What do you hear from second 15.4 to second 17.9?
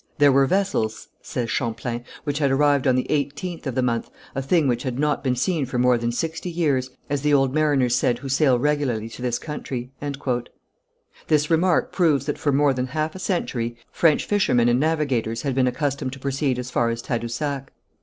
had been accustomed to proceed as far as Tadousac.